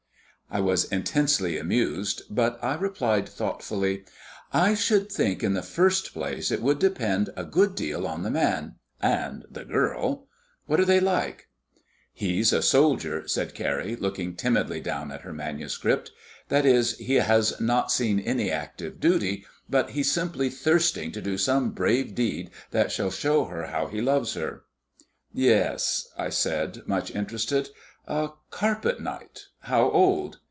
I 0.53 0.59
was 0.59 0.83
intensely 0.91 1.57
amused, 1.57 2.23
but 2.29 2.61
I 2.61 2.75
replied 2.75 3.29
thoughtfully: 3.29 4.03
"I 4.51 4.73
should 4.75 5.09
think 5.09 5.41
in 5.45 5.53
the 5.53 5.61
first 5.61 6.11
place 6.11 6.51
it 6.51 6.61
would 6.61 6.77
depend 6.77 7.29
a 7.37 7.45
good 7.45 7.73
deal 7.73 8.05
on 8.05 8.23
the 8.23 8.29
man 8.29 8.75
and 9.01 9.45
the 9.49 9.63
girl. 9.63 10.27
What 10.65 10.77
are 10.77 10.83
they 10.85 10.99
like?" 10.99 11.47
"He's 12.11 12.51
a 12.51 12.61
soldier," 12.61 13.29
said 13.29 13.55
Carrie, 13.55 13.95
looking 13.95 14.35
timidly 14.35 14.81
down 14.81 15.09
at 15.09 15.21
her 15.21 15.31
manuscript. 15.31 16.11
"That 16.49 16.65
is, 16.65 16.97
he 16.97 17.13
has 17.15 17.61
not 17.61 17.89
seen 17.89 18.19
any 18.19 18.51
active 18.51 18.97
service, 19.01 19.37
but 19.69 19.91
he's 19.91 20.11
simply 20.11 20.49
thirsting 20.49 21.13
to 21.13 21.21
do 21.21 21.37
some 21.37 21.71
brave 21.71 22.13
deed 22.13 22.51
that 22.71 22.91
shall 22.91 23.09
show 23.11 23.45
her 23.45 23.67
how 23.67 23.87
he 23.87 24.01
loves 24.01 24.33
her." 24.33 24.63
"Yes," 25.33 26.09
I 26.17 26.27
said, 26.27 26.85
much 26.85 27.09
interested. 27.15 27.69
"A 28.05 28.31
carpet 28.49 28.99
knight; 28.99 29.45
how 29.65 29.89
old?" 29.89 30.39